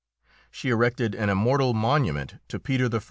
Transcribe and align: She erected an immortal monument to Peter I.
She 0.49 0.69
erected 0.69 1.13
an 1.13 1.29
immortal 1.29 1.75
monument 1.75 2.37
to 2.47 2.57
Peter 2.57 2.89
I. 2.91 2.99